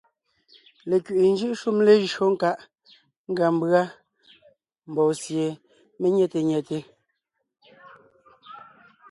[0.89, 2.55] Lekwiʼi njʉ́ʼ shúm lejÿó nkáʼ
[3.31, 3.81] ngʉa mbʉ́a
[4.89, 5.45] mbɔɔ sie
[5.99, 6.77] mé nyɛ̂te nyɛte.